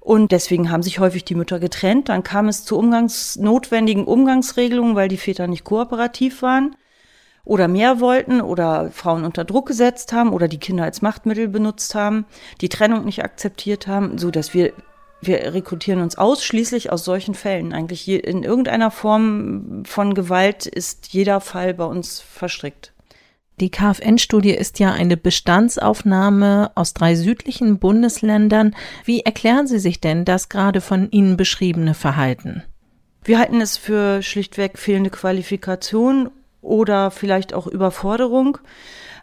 Und 0.00 0.32
deswegen 0.32 0.70
haben 0.70 0.82
sich 0.82 0.98
häufig 0.98 1.26
die 1.26 1.34
Mütter 1.34 1.60
getrennt. 1.60 2.08
Dann 2.08 2.22
kam 2.22 2.48
es 2.48 2.64
zu 2.64 2.78
Umgangs 2.78 3.36
notwendigen 3.36 4.06
Umgangsregelungen, 4.06 4.96
weil 4.96 5.08
die 5.08 5.18
Väter 5.18 5.46
nicht 5.46 5.64
kooperativ 5.64 6.40
waren 6.40 6.74
oder 7.46 7.68
mehr 7.68 8.00
wollten 8.00 8.40
oder 8.40 8.90
Frauen 8.90 9.24
unter 9.24 9.44
Druck 9.44 9.66
gesetzt 9.66 10.12
haben 10.12 10.32
oder 10.32 10.48
die 10.48 10.58
Kinder 10.58 10.84
als 10.84 11.00
Machtmittel 11.00 11.48
benutzt 11.48 11.94
haben, 11.94 12.26
die 12.60 12.68
Trennung 12.68 13.04
nicht 13.04 13.24
akzeptiert 13.24 13.86
haben, 13.86 14.18
so 14.18 14.30
dass 14.30 14.52
wir 14.52 14.72
wir 15.20 15.54
rekrutieren 15.54 16.00
uns 16.00 16.16
ausschließlich 16.16 16.92
aus 16.92 17.04
solchen 17.04 17.34
Fällen. 17.34 17.72
Eigentlich 17.72 18.08
in 18.08 18.42
irgendeiner 18.42 18.90
Form 18.90 19.82
von 19.86 20.14
Gewalt 20.14 20.66
ist 20.66 21.08
jeder 21.08 21.40
Fall 21.40 21.74
bei 21.74 21.84
uns 21.84 22.20
verstrickt. 22.20 22.92
Die 23.58 23.70
KfN-Studie 23.70 24.50
ist 24.50 24.78
ja 24.80 24.92
eine 24.92 25.16
Bestandsaufnahme 25.16 26.72
aus 26.74 26.92
drei 26.92 27.14
südlichen 27.14 27.78
Bundesländern. 27.78 28.76
Wie 29.04 29.20
erklären 29.20 29.66
Sie 29.66 29.78
sich 29.78 29.98
denn 29.98 30.26
das 30.26 30.50
gerade 30.50 30.82
von 30.82 31.10
Ihnen 31.10 31.38
beschriebene 31.38 31.94
Verhalten? 31.94 32.64
Wir 33.24 33.38
halten 33.38 33.62
es 33.62 33.78
für 33.78 34.22
schlichtweg 34.22 34.78
fehlende 34.78 35.08
Qualifikation 35.10 36.30
oder 36.60 37.10
vielleicht 37.10 37.54
auch 37.54 37.66
Überforderung. 37.66 38.58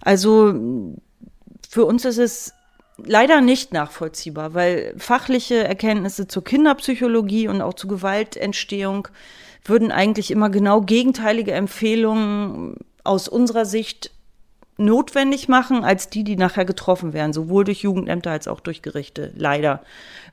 Also 0.02 0.56
für 1.70 1.86
uns 1.86 2.04
ist 2.04 2.18
es 2.18 2.54
leider 2.98 3.42
nicht 3.42 3.74
nachvollziehbar, 3.74 4.54
weil 4.54 4.94
fachliche 4.98 5.64
Erkenntnisse 5.64 6.28
zur 6.28 6.44
Kinderpsychologie 6.44 7.48
und 7.48 7.62
auch 7.62 7.74
zur 7.74 7.90
Gewaltentstehung 7.90 9.08
würden 9.66 9.92
eigentlich 9.92 10.32
immer 10.32 10.50
genau 10.50 10.82
gegenteilige 10.82 11.54
Empfehlungen 11.54 12.76
aus 13.04 13.28
unserer 13.28 13.66
Sicht 13.66 14.12
notwendig 14.78 15.48
machen, 15.48 15.84
als 15.84 16.10
die, 16.10 16.24
die 16.24 16.36
nachher 16.36 16.66
getroffen 16.66 17.14
werden, 17.14 17.34
sowohl 17.34 17.64
durch 17.64 17.84
Jugendämter 17.84 18.32
als 18.32 18.48
auch 18.48 18.60
durch 18.60 18.82
Gerichte, 18.82 19.32
leider. 19.36 19.82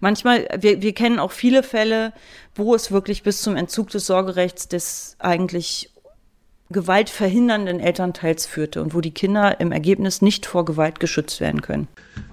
Manchmal, 0.01 0.49
wir, 0.59 0.81
wir 0.81 0.95
kennen 0.95 1.19
auch 1.19 1.33
viele 1.33 1.63
Fälle, 1.63 2.13
wo 2.55 2.75
es 2.75 2.91
wirklich 2.91 3.23
bis 3.23 3.43
zum 3.43 3.55
Entzug 3.55 3.91
des 3.91 4.07
Sorgerechts 4.07 4.69
des 4.69 5.17
eigentlich 5.19 5.91
gewaltverhindernden 6.71 7.81
Elternteils 7.81 8.47
führte 8.47 8.81
und 8.83 8.95
wo 8.95 9.01
die 9.01 9.11
Kinder 9.11 9.61
im 9.61 9.73
Ergebnis 9.73 10.23
nicht 10.23 10.47
vor 10.47 10.65
Gewalt 10.65 11.01
geschützt 11.01 11.41
werden 11.41 11.63
können. 11.63 11.89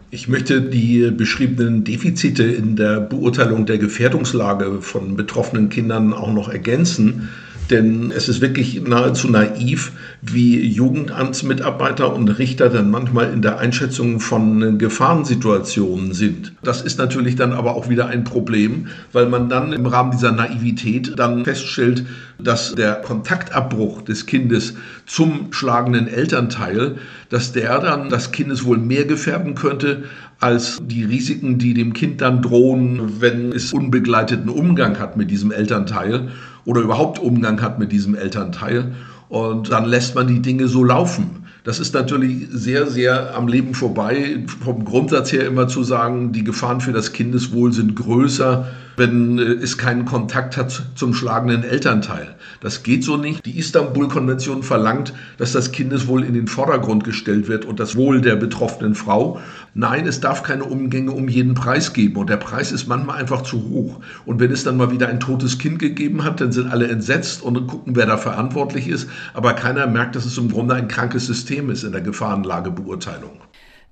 Ich 0.10 0.30
möchte 0.30 0.62
die 0.62 1.12
beschriebenen 1.12 1.84
Defizite 1.84 2.44
in 2.44 2.78
der 2.78 3.02
Beurteilung 3.02 3.66
der 3.66 3.78
Gefährdungslage 3.78 4.82
von 4.82 5.18
betroffenen 5.18 5.68
Kindern 5.68 6.14
auch 6.14 6.32
noch 6.32 6.48
ergänzen. 6.48 7.28
Denn 7.70 8.12
es 8.16 8.30
ist 8.30 8.40
wirklich 8.40 8.82
nahezu 8.82 9.30
naiv, 9.30 9.92
wie 10.22 10.66
Jugendamtsmitarbeiter 10.66 12.14
und 12.14 12.30
Richter 12.30 12.70
dann 12.70 12.90
manchmal 12.90 13.34
in 13.34 13.42
der 13.42 13.60
Einschätzung 13.60 14.20
von 14.20 14.78
Gefahrensituationen 14.78 16.14
sind. 16.14 16.54
Das 16.64 16.82
ist 16.82 16.98
natürlich 16.98 17.36
dann 17.36 17.52
aber 17.52 17.76
auch 17.76 17.90
wieder 17.90 18.08
ein 18.08 18.24
Problem, 18.24 18.88
weil 19.12 19.28
man 19.28 19.50
dann 19.50 19.74
im 19.74 19.86
Rahmen 19.86 20.12
dieser 20.12 20.32
Naivität 20.32 21.14
dann 21.18 21.44
feststellt, 21.44 22.06
dass 22.40 22.76
der 22.76 22.96
Kontaktabbruch 22.96 24.02
des 24.02 24.26
Kindes 24.26 24.76
zum 25.06 25.52
schlagenden 25.52 26.08
Elternteil, 26.08 26.96
dass 27.30 27.52
der 27.52 27.80
dann 27.80 28.10
das 28.10 28.32
Kindes 28.32 28.64
wohl 28.64 28.78
mehr 28.78 29.06
gefährden 29.06 29.56
könnte 29.56 30.04
als 30.40 30.80
die 30.82 31.04
Risiken, 31.04 31.58
die 31.58 31.74
dem 31.74 31.94
Kind 31.94 32.22
dann 32.22 32.42
drohen, 32.42 33.22
wenn 33.22 33.52
es 33.52 33.74
unbegleiteten 33.74 34.50
Umgang 34.50 35.00
hat 35.00 35.18
mit 35.18 35.32
diesem 35.32 35.52
Elternteil 35.52 36.30
oder 36.66 36.82
überhaupt 36.82 37.20
Umgang 37.20 37.62
hat 37.62 37.80
mit 37.80 37.92
diesem 37.92 38.14
Elternteil. 38.14 38.94
Und 39.30 39.72
dann 39.72 39.86
lässt 39.86 40.16
man 40.16 40.28
die 40.28 40.42
Dinge 40.42 40.68
so 40.68 40.84
laufen. 40.84 41.44
Das 41.64 41.80
ist 41.80 41.94
natürlich 41.94 42.48
sehr, 42.50 42.88
sehr 42.88 43.36
am 43.36 43.48
Leben 43.48 43.74
vorbei, 43.74 44.46
vom 44.64 44.86
Grundsatz 44.86 45.34
her 45.34 45.46
immer 45.46 45.68
zu 45.68 45.84
sagen, 45.84 46.32
die 46.32 46.46
Gefahren 46.46 46.80
für 46.80 46.94
das 46.94 47.12
Kindeswohl 47.12 47.74
sind 47.74 47.96
größer 47.96 48.68
wenn 48.98 49.38
äh, 49.38 49.44
es 49.44 49.78
keinen 49.78 50.06
Kontakt 50.06 50.58
hat 50.58 50.88
zum 50.96 51.14
schlagenden 51.14 51.64
Elternteil. 51.64 52.36
Das 52.60 52.84
geht 52.84 53.04
so 53.04 53.16
nicht. 53.16 53.46
Die 53.46 53.58
Istanbul-Konvention 53.58 54.64
verlangt, 54.64 55.14
dass 55.38 55.54
das 55.54 55.72
Kindeswohl 55.72 56.24
in 56.24 56.34
den 56.34 56.48
Vordergrund 56.48 57.04
gestellt 57.04 57.48
wird 57.48 57.64
und 57.64 57.80
das 57.80 57.96
Wohl 57.96 58.22
der 58.22 58.36
betroffenen 58.36 58.96
Frau. 58.96 59.40
Nein, 59.76 60.08
es 60.08 60.20
darf 60.20 60.42
keine 60.42 60.66
Umgänge 60.66 61.12
um 61.12 61.30
jeden 61.30 61.54
Preis 61.54 61.94
geben 61.94 62.18
und 62.18 62.30
der 62.30 62.38
Preis 62.38 62.72
ist 62.72 62.88
manchmal 62.88 63.18
einfach 63.18 63.44
zu 63.44 63.70
hoch. 63.70 64.00
Und 64.26 64.40
wenn 64.40 64.52
es 64.52 64.64
dann 64.64 64.78
mal 64.78 64.92
wieder 64.92 65.08
ein 65.08 65.20
totes 65.20 65.60
Kind 65.60 65.78
gegeben 65.78 66.24
hat, 66.24 66.42
dann 66.42 66.52
sind 66.52 66.72
alle 66.72 66.88
entsetzt 66.88 67.44
und 67.44 67.68
gucken, 67.68 67.96
wer 67.96 68.08
da 68.08 68.18
verantwortlich 68.18 68.88
ist. 68.88 69.08
Aber 69.36 69.54
keiner 69.54 69.86
merkt, 69.86 70.16
dass 70.16 70.26
es 70.26 70.38
im 70.38 70.52
Grunde 70.52 70.74
ein 70.74 70.88
krankes 70.88 71.28
System 71.28 71.70
ist 71.70 71.84
in 71.84 71.92
der 71.92 72.02
Gefahrenlagebeurteilung. 72.02 73.42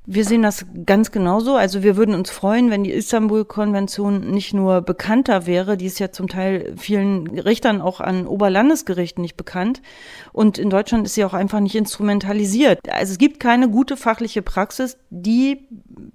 Wir 0.07 0.23
sehen 0.23 0.43
das 0.43 0.65
ganz 0.85 1.11
genauso. 1.11 1.55
Also 1.55 1.81
wir 1.81 1.97
würden 1.97 2.13
uns 2.13 2.29
freuen, 2.29 2.69
wenn 2.69 2.83
die 2.83 2.91
Istanbul-Konvention 2.91 4.29
nicht 4.29 4.53
nur 4.53 4.81
bekannter 4.81 5.47
wäre, 5.47 5.77
die 5.77 5.87
ist 5.87 5.99
ja 5.99 6.11
zum 6.11 6.27
Teil 6.27 6.73
vielen 6.77 7.39
Richtern 7.39 7.81
auch 7.81 7.99
an 8.01 8.27
Oberlandesgerichten 8.27 9.21
nicht 9.21 9.35
bekannt. 9.35 9.81
Und 10.31 10.59
in 10.59 10.69
Deutschland 10.69 11.07
ist 11.07 11.15
sie 11.15 11.25
auch 11.25 11.33
einfach 11.33 11.59
nicht 11.59 11.75
instrumentalisiert. 11.75 12.79
Also 12.87 13.13
es 13.13 13.17
gibt 13.17 13.39
keine 13.39 13.67
gute 13.67 13.97
fachliche 13.97 14.43
Praxis, 14.43 14.97
die 15.09 15.67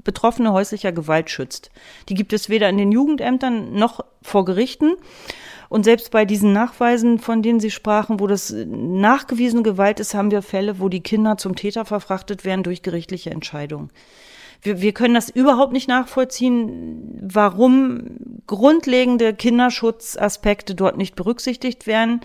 Betroffene 0.04 0.52
häuslicher 0.52 0.92
Gewalt 0.92 1.28
schützt. 1.28 1.70
Die 2.08 2.14
gibt 2.14 2.32
es 2.32 2.48
weder 2.48 2.68
in 2.68 2.78
den 2.78 2.92
Jugendämtern 2.92 3.72
noch 3.72 4.04
vor 4.22 4.44
Gerichten. 4.44 4.92
Und 5.70 5.84
selbst 5.84 6.10
bei 6.10 6.24
diesen 6.24 6.52
Nachweisen, 6.52 7.20
von 7.20 7.42
denen 7.42 7.60
Sie 7.60 7.70
sprachen, 7.70 8.18
wo 8.18 8.26
das 8.26 8.52
nachgewiesene 8.66 9.62
Gewalt 9.62 10.00
ist, 10.00 10.14
haben 10.14 10.32
wir 10.32 10.42
Fälle, 10.42 10.80
wo 10.80 10.88
die 10.88 11.00
Kinder 11.00 11.36
zum 11.36 11.54
Täter 11.54 11.84
verfrachtet 11.84 12.44
werden 12.44 12.64
durch 12.64 12.82
gerichtliche 12.82 13.30
Entscheidungen. 13.30 13.90
Wir, 14.62 14.80
wir 14.80 14.92
können 14.92 15.14
das 15.14 15.30
überhaupt 15.30 15.72
nicht 15.72 15.88
nachvollziehen, 15.88 17.16
warum 17.22 18.16
grundlegende 18.48 19.32
Kinderschutzaspekte 19.32 20.74
dort 20.74 20.98
nicht 20.98 21.14
berücksichtigt 21.14 21.86
werden. 21.86 22.20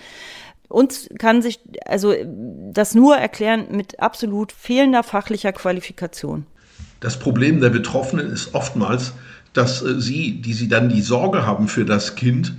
Uns 0.68 1.08
kann 1.20 1.44
sich 1.44 1.60
also 1.86 2.16
das 2.72 2.96
nur 2.96 3.16
erklären 3.16 3.68
mit 3.70 4.00
absolut 4.00 4.54
fehlender 4.54 5.04
fachlicher 5.04 5.54
Qualifikation. 5.54 6.48
Das 7.00 7.20
Problem 7.20 7.62
der 7.62 7.70
Betroffenen 7.70 8.32
ist 8.32 8.56
oftmals, 8.56 9.14
dass 9.54 9.84
äh, 9.84 10.02
sie, 10.02 10.42
die 10.42 10.54
sie 10.54 10.68
dann 10.68 10.90
die 10.90 11.02
Sorge 11.04 11.46
haben 11.46 11.68
für 11.68 11.86
das 11.86 12.16
Kind, 12.16 12.56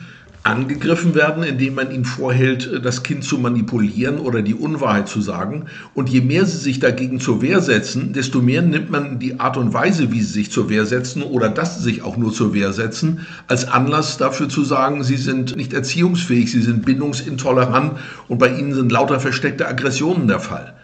angegriffen 0.47 1.15
werden, 1.15 1.43
indem 1.43 1.75
man 1.75 1.91
ihnen 1.91 2.05
vorhält, 2.05 2.85
das 2.85 3.03
Kind 3.03 3.25
zu 3.25 3.39
manipulieren 3.39 4.19
oder 4.19 4.43
die 4.43 4.55
Unwahrheit 4.55 5.09
zu 5.09 5.21
sagen. 5.21 5.67
Und 5.95 6.09
je 6.09 6.21
mehr 6.21 6.47
sie 6.47 6.59
sich 6.59 6.79
dagegen 6.79 7.21
zur 7.21 7.43
Wehr 7.43 7.61
setzen, 7.61 8.13
desto 8.13 8.41
mehr 8.41 8.63
nimmt 8.63 8.91
man 8.91 9.19
die 9.19 9.41
Art 9.41 9.57
und 9.57 9.75
Weise, 9.75 10.13
wie 10.13 10.21
sie 10.21 10.33
sich 10.33 10.51
zur 10.51 10.71
Wehr 10.71 10.87
setzen 10.87 11.23
oder 11.23 11.49
dass 11.49 11.79
sie 11.79 11.83
sich 11.83 12.03
auch 12.03 12.17
nur 12.17 12.33
zur 12.33 12.55
Wehr 12.55 12.73
setzen, 12.73 13.27
als 13.49 13.67
Anlass 13.69 14.19
dafür 14.19 14.49
zu 14.49 14.65
sagen, 14.65 15.03
sie 15.03 15.17
sind 15.17 15.57
nicht 15.57 15.73
erziehungsfähig, 15.73 16.51
sie 16.51 16.63
sind 16.63 16.85
bindungsintolerant 16.87 17.99
und 18.29 18.39
bei 18.39 18.49
ihnen 18.49 18.73
sind 18.73 18.93
lauter 18.93 19.21
versteckte 19.21 19.67
Aggressionen 19.67 20.29
der 20.29 20.41
Fall. 20.41 20.75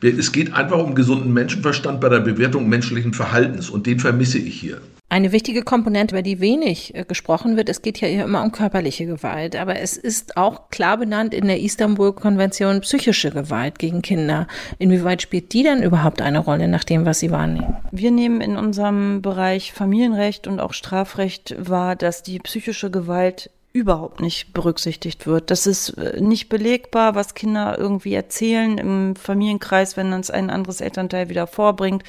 Es 0.00 0.32
geht 0.32 0.52
einfach 0.54 0.78
um 0.78 0.94
gesunden 0.94 1.32
Menschenverstand 1.32 2.00
bei 2.00 2.08
der 2.08 2.20
Bewertung 2.20 2.68
menschlichen 2.68 3.14
Verhaltens 3.14 3.68
und 3.68 3.86
den 3.86 3.98
vermisse 3.98 4.38
ich 4.38 4.60
hier. 4.60 4.80
Eine 5.10 5.32
wichtige 5.32 5.62
Komponente, 5.62 6.14
über 6.14 6.22
die 6.22 6.38
wenig 6.38 6.94
äh, 6.94 7.04
gesprochen 7.04 7.56
wird, 7.56 7.70
es 7.70 7.80
geht 7.80 7.98
ja 7.98 8.08
immer 8.08 8.42
um 8.42 8.52
körperliche 8.52 9.06
Gewalt, 9.06 9.56
aber 9.56 9.80
es 9.80 9.96
ist 9.96 10.36
auch 10.36 10.68
klar 10.68 10.98
benannt 10.98 11.32
in 11.32 11.46
der 11.46 11.60
Istanbul-Konvention 11.60 12.82
psychische 12.82 13.30
Gewalt 13.30 13.78
gegen 13.78 14.02
Kinder. 14.02 14.46
Inwieweit 14.78 15.22
spielt 15.22 15.54
die 15.54 15.62
denn 15.62 15.82
überhaupt 15.82 16.20
eine 16.20 16.40
Rolle 16.40 16.68
nach 16.68 16.84
dem, 16.84 17.06
was 17.06 17.20
Sie 17.20 17.30
wahrnehmen? 17.30 17.74
Wir 17.90 18.10
nehmen 18.10 18.42
in 18.42 18.58
unserem 18.58 19.22
Bereich 19.22 19.72
Familienrecht 19.72 20.46
und 20.46 20.60
auch 20.60 20.74
Strafrecht 20.74 21.56
wahr, 21.58 21.96
dass 21.96 22.22
die 22.22 22.38
psychische 22.38 22.90
Gewalt 22.90 23.50
überhaupt 23.78 24.20
nicht 24.20 24.52
berücksichtigt 24.52 25.26
wird. 25.26 25.50
Das 25.50 25.66
ist 25.66 25.90
äh, 25.90 26.20
nicht 26.20 26.48
belegbar, 26.48 27.14
was 27.14 27.34
Kinder 27.34 27.78
irgendwie 27.78 28.14
erzählen 28.14 28.76
im 28.76 29.16
Familienkreis, 29.16 29.96
wenn 29.96 30.10
dann 30.10 30.24
ein 30.30 30.50
anderes 30.50 30.80
Elternteil 30.80 31.28
wieder 31.28 31.46
vorbringt. 31.46 32.02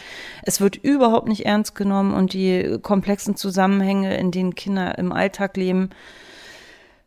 Es 0.43 0.59
wird 0.59 0.75
überhaupt 0.75 1.27
nicht 1.27 1.45
ernst 1.45 1.75
genommen 1.75 2.13
und 2.13 2.33
die 2.33 2.79
komplexen 2.81 3.35
Zusammenhänge, 3.35 4.17
in 4.17 4.31
denen 4.31 4.55
Kinder 4.55 4.97
im 4.97 5.11
Alltag 5.11 5.55
leben, 5.57 5.91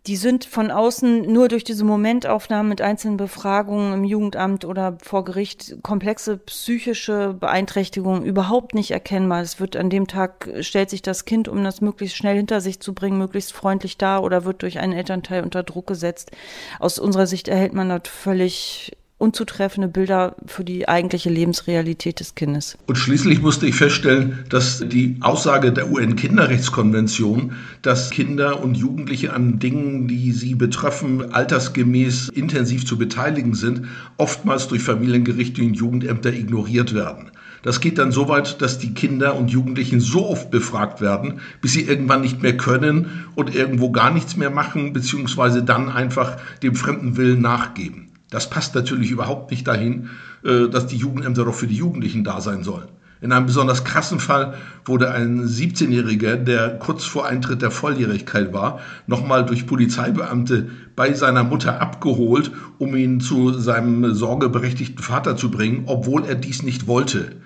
die 0.09 0.17
sind 0.17 0.45
von 0.45 0.73
außen 0.73 1.33
nur 1.33 1.47
durch 1.47 1.63
diese 1.63 1.85
Momentaufnahmen 1.85 2.69
mit 2.69 2.81
einzelnen 2.81 3.17
Befragungen 3.17 3.95
im 3.95 4.05
Jugendamt 4.05 4.65
oder 4.65 4.99
vor 5.01 5.25
Gericht 5.25 5.77
komplexe 5.83 6.39
psychische 6.39 7.35
Beeinträchtigungen 7.35 8.25
überhaupt 8.25 8.75
nicht 8.75 8.91
erkennbar. 8.91 9.43
Es 9.43 9.61
wird 9.61 9.77
an 9.77 9.91
dem 9.91 10.09
Tag, 10.09 10.49
stellt 10.61 10.91
sich 10.91 11.03
das 11.03 11.25
Kind, 11.25 11.47
um 11.47 11.63
das 11.63 11.81
möglichst 11.81 12.17
schnell 12.17 12.37
hinter 12.37 12.61
sich 12.61 12.81
zu 12.81 12.95
bringen, 12.95 13.17
möglichst 13.17 13.53
freundlich 13.53 13.97
da 13.97 14.19
oder 14.19 14.45
wird 14.45 14.63
durch 14.63 14.81
einen 14.81 14.93
Elternteil 14.93 15.45
unter 15.45 15.63
Druck 15.63 15.87
gesetzt. 15.87 16.33
Aus 16.81 16.99
unserer 16.99 17.29
Sicht 17.29 17.47
erhält 17.47 17.73
man 17.73 17.89
dort 17.89 18.09
völlig 18.09 18.97
unzutreffende 19.23 19.87
Bilder 19.87 20.35
für 20.47 20.65
die 20.65 20.89
eigentliche 20.89 21.31
Lebensrealität 21.31 22.19
des 22.19 22.35
Kindes. 22.35 22.77
Und 22.87 22.97
schließlich 22.97 23.41
musste 23.41 23.67
ich 23.69 23.77
feststellen, 23.77 24.41
dass 24.49 24.81
die 24.85 25.17
Aussage 25.21 25.73
der 25.73 25.93
UN-Kinderrechtskonvention, 25.93 27.53
dass 27.83 28.11
Kinder 28.11 28.61
und 28.63 28.77
Jugendliche 28.77 29.33
an 29.33 29.61
Dingen, 29.61 30.09
die 30.09 30.33
sie 30.33 30.57
betreffen, 30.57 31.33
altersgemäß 31.33 32.31
intensiv 32.31 32.85
zu 32.85 32.99
beteiligen 32.99 33.55
sind, 33.55 33.83
oftmals 34.17 34.67
durch 34.67 34.83
Familiengerichte 34.83 35.63
und 35.63 35.75
Jugendämter 35.75 36.33
ignoriert 36.33 36.93
werden. 36.93 37.31
Das 37.63 37.81
geht 37.81 37.99
dann 37.99 38.11
so 38.11 38.29
weit, 38.29 38.61
dass 38.61 38.81
die 38.81 38.93
Kinder 38.93 39.37
und 39.37 39.53
Jugendlichen 39.53 40.01
so 40.01 40.27
oft 40.27 40.51
befragt 40.51 41.01
werden, 41.01 41.41
bis 41.61 41.75
sie 41.75 41.83
irgendwann 41.83 42.23
nicht 42.23 42.43
mehr 42.43 42.57
können 42.57 43.25
und 43.37 43.55
irgendwo 43.55 43.93
gar 43.93 44.13
nichts 44.13 44.37
mehr 44.37 44.51
machen, 44.51 44.93
beziehungsweise 44.93 45.63
dann 45.63 45.89
einfach 45.89 46.39
dem 46.65 46.75
fremden 46.75 47.17
Willen 47.17 47.41
nachgeben. 47.41 48.12
Das 48.33 48.49
passt 48.49 48.75
natürlich 48.75 49.11
überhaupt 49.11 49.51
nicht 49.51 49.69
dahin, 49.69 50.09
äh, 50.43 50.69
dass 50.69 50.87
die 50.87 50.97
Jugendämter 50.97 51.45
doch 51.45 51.55
für 51.55 51.67
die 51.69 51.77
Jugendlichen 51.77 52.25
da 52.25 52.41
sein 52.41 52.65
sollen. 52.65 52.89
In 53.21 53.31
einem 53.31 53.47
besonders 53.47 53.85
krassen 53.85 54.19
Fall 54.19 54.55
wurde 54.85 55.13
ein 55.13 55.45
17-Jähriger, 55.45 56.37
der 56.37 56.79
kurz 56.79 57.05
vor 57.05 57.27
Eintritt 57.27 57.63
der 57.63 57.71
Volljährigkeit 57.71 58.53
war, 58.53 58.81
nochmal 59.07 59.47
durch 59.47 59.67
Polizeibeamte 59.67 60.71
bei 60.97 61.13
seiner 61.13 61.45
Mutter 61.45 61.81
abgeholt, 61.81 62.51
um 62.79 62.97
ihn 62.97 63.21
zu 63.21 63.53
seinem 63.53 64.13
sorgeberechtigten 64.15 65.05
Vater 65.05 65.37
zu 65.37 65.53
bringen, 65.53 65.85
obwohl 65.87 66.25
er 66.25 66.35
dies 66.35 66.65
nicht 66.65 66.89
wollte. 66.89 67.37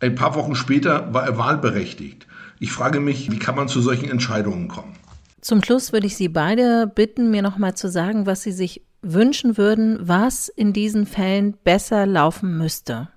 Ein 0.00 0.14
paar 0.14 0.34
Wochen 0.34 0.54
später 0.54 1.14
war 1.14 1.24
er 1.24 1.38
wahlberechtigt. 1.38 2.26
Ich 2.58 2.72
frage 2.72 3.00
mich, 3.00 3.30
wie 3.30 3.38
kann 3.38 3.56
man 3.56 3.68
zu 3.68 3.80
solchen 3.80 4.10
Entscheidungen 4.10 4.68
kommen? 4.68 4.94
Zum 5.40 5.62
Schluss 5.62 5.92
würde 5.92 6.08
ich 6.08 6.16
Sie 6.16 6.28
beide 6.28 6.90
bitten, 6.92 7.30
mir 7.30 7.42
nochmal 7.42 7.74
zu 7.74 7.88
sagen, 7.88 8.26
was 8.26 8.42
Sie 8.42 8.52
sich 8.52 8.82
wünschen 9.02 9.56
würden, 9.56 9.98
was 10.00 10.48
in 10.48 10.72
diesen 10.72 11.06
Fällen 11.06 11.54
besser 11.64 12.06
laufen 12.06 12.58
müsste. 12.58 13.08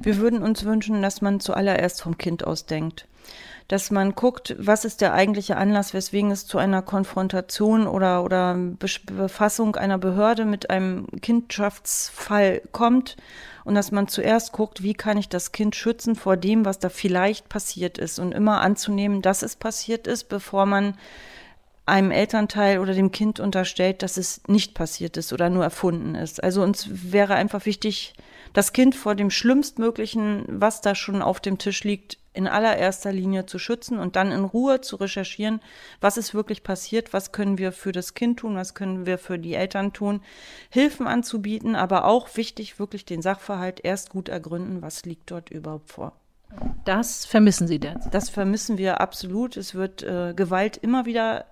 Wir 0.00 0.18
würden 0.18 0.42
uns 0.42 0.64
wünschen, 0.64 1.02
dass 1.02 1.20
man 1.20 1.40
zuallererst 1.40 2.02
vom 2.02 2.18
Kind 2.18 2.46
aus 2.46 2.66
denkt. 2.66 3.08
Dass 3.66 3.90
man 3.90 4.14
guckt, 4.14 4.56
was 4.58 4.84
ist 4.84 5.00
der 5.00 5.12
eigentliche 5.12 5.56
Anlass, 5.56 5.92
weswegen 5.92 6.30
es 6.30 6.46
zu 6.46 6.56
einer 6.56 6.82
Konfrontation 6.82 7.86
oder, 7.86 8.24
oder 8.24 8.56
Befassung 9.12 9.76
einer 9.76 9.98
Behörde 9.98 10.44
mit 10.44 10.70
einem 10.70 11.06
Kindschaftsfall 11.20 12.62
kommt 12.72 13.16
und 13.64 13.74
dass 13.74 13.90
man 13.90 14.08
zuerst 14.08 14.52
guckt, 14.52 14.82
wie 14.82 14.94
kann 14.94 15.18
ich 15.18 15.28
das 15.28 15.52
Kind 15.52 15.76
schützen 15.76 16.14
vor 16.16 16.38
dem, 16.38 16.64
was 16.64 16.78
da 16.78 16.88
vielleicht 16.88 17.50
passiert 17.50 17.98
ist 17.98 18.18
und 18.18 18.32
immer 18.32 18.62
anzunehmen, 18.62 19.20
dass 19.20 19.42
es 19.42 19.56
passiert 19.56 20.06
ist, 20.06 20.30
bevor 20.30 20.64
man 20.64 20.94
einem 21.88 22.10
Elternteil 22.10 22.78
oder 22.78 22.94
dem 22.94 23.10
Kind 23.10 23.40
unterstellt, 23.40 24.02
dass 24.02 24.16
es 24.16 24.42
nicht 24.46 24.74
passiert 24.74 25.16
ist 25.16 25.32
oder 25.32 25.50
nur 25.50 25.64
erfunden 25.64 26.14
ist. 26.14 26.42
Also 26.42 26.62
uns 26.62 26.88
wäre 27.12 27.34
einfach 27.34 27.66
wichtig, 27.66 28.14
das 28.52 28.72
Kind 28.72 28.94
vor 28.94 29.14
dem 29.14 29.30
Schlimmstmöglichen, 29.30 30.44
was 30.48 30.80
da 30.80 30.94
schon 30.94 31.22
auf 31.22 31.40
dem 31.40 31.58
Tisch 31.58 31.84
liegt, 31.84 32.18
in 32.32 32.46
allererster 32.46 33.12
Linie 33.12 33.46
zu 33.46 33.58
schützen 33.58 33.98
und 33.98 34.14
dann 34.14 34.30
in 34.30 34.44
Ruhe 34.44 34.80
zu 34.80 34.96
recherchieren, 34.96 35.60
was 36.00 36.16
ist 36.16 36.34
wirklich 36.34 36.62
passiert, 36.62 37.12
was 37.12 37.32
können 37.32 37.58
wir 37.58 37.72
für 37.72 37.90
das 37.90 38.14
Kind 38.14 38.40
tun, 38.40 38.54
was 38.54 38.74
können 38.74 39.06
wir 39.06 39.18
für 39.18 39.38
die 39.38 39.54
Eltern 39.54 39.92
tun, 39.92 40.20
Hilfen 40.70 41.08
anzubieten, 41.08 41.74
aber 41.74 42.04
auch 42.04 42.36
wichtig, 42.36 42.78
wirklich 42.78 43.04
den 43.04 43.22
Sachverhalt 43.22 43.80
erst 43.82 44.10
gut 44.10 44.28
ergründen, 44.28 44.82
was 44.82 45.04
liegt 45.04 45.30
dort 45.30 45.50
überhaupt 45.50 45.90
vor. 45.90 46.12
Das 46.84 47.26
vermissen 47.26 47.66
Sie 47.66 47.78
derzeit? 47.78 48.14
Das 48.14 48.30
vermissen 48.30 48.78
wir 48.78 49.00
absolut. 49.00 49.56
Es 49.56 49.74
wird 49.74 50.02
äh, 50.02 50.32
Gewalt 50.34 50.76
immer 50.78 51.04
wieder 51.04 51.44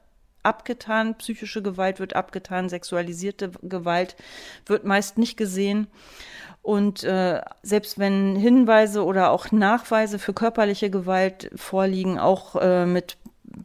abgetan, 0.46 1.16
psychische 1.18 1.62
Gewalt 1.62 2.00
wird 2.00 2.16
abgetan, 2.16 2.68
sexualisierte 2.68 3.50
Gewalt 3.62 4.16
wird 4.64 4.84
meist 4.84 5.18
nicht 5.18 5.36
gesehen. 5.36 5.88
Und 6.62 7.04
äh, 7.04 7.42
selbst 7.62 7.98
wenn 7.98 8.34
Hinweise 8.34 9.04
oder 9.04 9.30
auch 9.30 9.52
Nachweise 9.52 10.18
für 10.18 10.32
körperliche 10.32 10.90
Gewalt 10.90 11.50
vorliegen, 11.54 12.18
auch 12.18 12.56
äh, 12.56 12.86
mit 12.86 13.18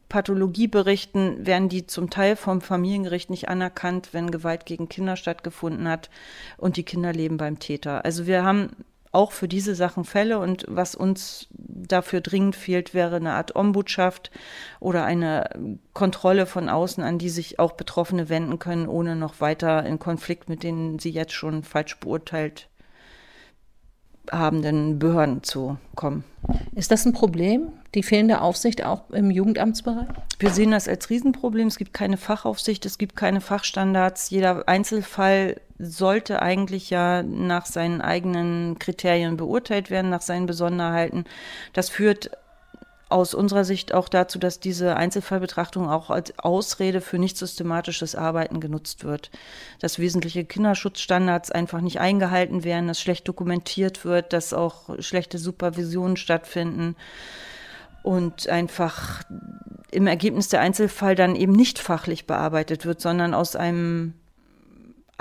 Pathologieberichten 0.09 1.45
werden 1.45 1.69
die 1.69 1.87
zum 1.87 2.09
Teil 2.09 2.35
vom 2.35 2.61
Familiengericht 2.61 3.29
nicht 3.29 3.49
anerkannt, 3.49 4.09
wenn 4.11 4.29
Gewalt 4.29 4.65
gegen 4.65 4.89
Kinder 4.89 5.15
stattgefunden 5.15 5.87
hat 5.87 6.09
und 6.57 6.77
die 6.77 6.83
Kinder 6.83 7.11
leben 7.11 7.37
beim 7.37 7.59
Täter. 7.59 8.05
Also 8.05 8.27
wir 8.27 8.43
haben 8.43 8.75
auch 9.11 9.31
für 9.31 9.47
diese 9.47 9.75
Sachen 9.75 10.03
Fälle. 10.03 10.39
Und 10.39 10.65
was 10.67 10.95
uns 10.95 11.47
dafür 11.51 12.21
dringend 12.21 12.55
fehlt, 12.55 12.93
wäre 12.93 13.17
eine 13.17 13.33
Art 13.33 13.55
Ombudschaft 13.55 14.31
oder 14.79 15.03
eine 15.05 15.49
Kontrolle 15.93 16.45
von 16.45 16.69
außen, 16.69 17.03
an 17.03 17.17
die 17.17 17.29
sich 17.29 17.59
auch 17.59 17.73
Betroffene 17.73 18.29
wenden 18.29 18.59
können, 18.59 18.87
ohne 18.87 19.15
noch 19.15 19.41
weiter 19.41 19.85
in 19.85 19.99
Konflikt 19.99 20.49
mit 20.49 20.63
denen 20.63 20.99
sie 20.99 21.11
jetzt 21.11 21.33
schon 21.33 21.63
falsch 21.63 21.99
beurteilt 21.99 22.70
habenden 24.31 24.99
Behörden 24.99 25.43
zu 25.43 25.77
kommen. 25.95 26.23
Ist 26.75 26.91
das 26.91 27.05
ein 27.05 27.13
Problem, 27.13 27.69
die 27.93 28.03
fehlende 28.03 28.41
Aufsicht 28.41 28.83
auch 28.83 29.09
im 29.11 29.31
Jugendamtsbereich? 29.31 30.07
Wir 30.39 30.49
sehen 30.49 30.71
das 30.71 30.87
als 30.87 31.09
Riesenproblem. 31.09 31.67
Es 31.67 31.77
gibt 31.77 31.93
keine 31.93 32.17
Fachaufsicht, 32.17 32.85
es 32.85 32.97
gibt 32.97 33.15
keine 33.15 33.41
Fachstandards. 33.41 34.29
Jeder 34.29 34.67
Einzelfall 34.67 35.59
sollte 35.77 36.41
eigentlich 36.41 36.89
ja 36.89 37.23
nach 37.23 37.65
seinen 37.65 38.01
eigenen 38.01 38.79
Kriterien 38.79 39.37
beurteilt 39.37 39.89
werden, 39.89 40.09
nach 40.09 40.21
seinen 40.21 40.45
Besonderheiten. 40.45 41.25
Das 41.73 41.89
führt 41.89 42.31
aus 43.11 43.33
unserer 43.33 43.63
Sicht 43.63 43.93
auch 43.93 44.09
dazu, 44.09 44.39
dass 44.39 44.59
diese 44.59 44.95
Einzelfallbetrachtung 44.95 45.89
auch 45.89 46.09
als 46.09 46.37
Ausrede 46.39 47.01
für 47.01 47.19
nicht 47.19 47.37
systematisches 47.37 48.15
Arbeiten 48.15 48.59
genutzt 48.59 49.03
wird. 49.03 49.31
Dass 49.79 49.99
wesentliche 49.99 50.45
Kinderschutzstandards 50.45 51.51
einfach 51.51 51.81
nicht 51.81 51.99
eingehalten 51.99 52.63
werden, 52.63 52.87
dass 52.87 53.01
schlecht 53.01 53.27
dokumentiert 53.27 54.05
wird, 54.05 54.33
dass 54.33 54.53
auch 54.53 54.89
schlechte 54.99 55.37
Supervisionen 55.37 56.17
stattfinden 56.17 56.95
und 58.03 58.49
einfach 58.49 59.23
im 59.91 60.07
Ergebnis 60.07 60.49
der 60.49 60.61
Einzelfall 60.61 61.15
dann 61.15 61.35
eben 61.35 61.51
nicht 61.51 61.79
fachlich 61.79 62.25
bearbeitet 62.25 62.85
wird, 62.85 63.01
sondern 63.01 63.33
aus 63.33 63.55
einem 63.55 64.13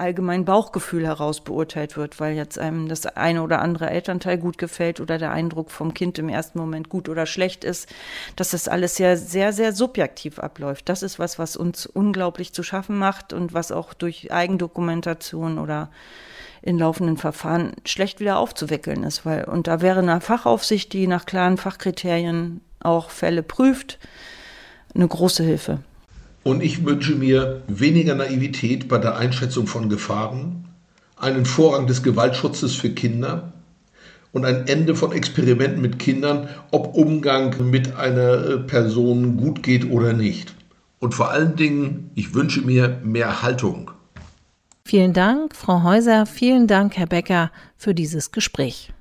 allgemein 0.00 0.44
Bauchgefühl 0.44 1.06
heraus 1.06 1.42
beurteilt 1.42 1.96
wird, 1.96 2.18
weil 2.18 2.34
jetzt 2.34 2.58
einem 2.58 2.88
das 2.88 3.06
eine 3.06 3.42
oder 3.42 3.60
andere 3.60 3.90
Elternteil 3.90 4.38
gut 4.38 4.58
gefällt 4.58 5.00
oder 5.00 5.18
der 5.18 5.30
Eindruck 5.30 5.70
vom 5.70 5.94
Kind 5.94 6.18
im 6.18 6.28
ersten 6.28 6.58
Moment 6.58 6.88
gut 6.88 7.08
oder 7.08 7.26
schlecht 7.26 7.62
ist, 7.62 7.88
dass 8.34 8.50
das 8.50 8.66
alles 8.66 8.98
ja 8.98 9.16
sehr, 9.16 9.52
sehr 9.52 9.72
subjektiv 9.72 10.38
abläuft. 10.38 10.88
Das 10.88 11.02
ist 11.02 11.18
was, 11.18 11.38
was 11.38 11.56
uns 11.56 11.86
unglaublich 11.86 12.52
zu 12.52 12.62
schaffen 12.62 12.98
macht 12.98 13.32
und 13.32 13.54
was 13.54 13.70
auch 13.70 13.94
durch 13.94 14.32
Eigendokumentation 14.32 15.58
oder 15.58 15.90
in 16.62 16.78
laufenden 16.78 17.16
Verfahren 17.16 17.72
schlecht 17.84 18.20
wieder 18.20 18.38
aufzuwickeln 18.38 19.02
ist, 19.04 19.24
weil, 19.24 19.44
und 19.44 19.66
da 19.66 19.80
wäre 19.80 20.00
eine 20.00 20.20
Fachaufsicht, 20.20 20.92
die 20.92 21.06
nach 21.06 21.24
klaren 21.24 21.56
Fachkriterien 21.56 22.60
auch 22.80 23.10
Fälle 23.10 23.42
prüft, 23.42 23.98
eine 24.94 25.06
große 25.06 25.42
Hilfe. 25.42 25.80
Und 26.42 26.62
ich 26.62 26.84
wünsche 26.84 27.14
mir 27.14 27.62
weniger 27.68 28.14
Naivität 28.14 28.88
bei 28.88 28.98
der 28.98 29.16
Einschätzung 29.16 29.66
von 29.66 29.88
Gefahren, 29.88 30.64
einen 31.16 31.44
Vorrang 31.44 31.86
des 31.86 32.02
Gewaltschutzes 32.02 32.74
für 32.74 32.90
Kinder 32.90 33.52
und 34.32 34.44
ein 34.44 34.66
Ende 34.66 34.94
von 34.94 35.12
Experimenten 35.12 35.82
mit 35.82 35.98
Kindern, 35.98 36.48
ob 36.70 36.94
Umgang 36.94 37.70
mit 37.70 37.96
einer 37.96 38.46
äh, 38.46 38.58
Person 38.58 39.36
gut 39.36 39.62
geht 39.62 39.90
oder 39.90 40.12
nicht. 40.12 40.54
Und 40.98 41.14
vor 41.14 41.30
allen 41.30 41.56
Dingen, 41.56 42.10
ich 42.14 42.34
wünsche 42.34 42.60
mir 42.62 43.00
mehr 43.02 43.42
Haltung. 43.42 43.90
Vielen 44.84 45.12
Dank, 45.12 45.54
Frau 45.54 45.82
Häuser, 45.82 46.26
vielen 46.26 46.66
Dank, 46.66 46.96
Herr 46.96 47.06
Becker, 47.06 47.50
für 47.76 47.94
dieses 47.94 48.32
Gespräch. 48.32 48.92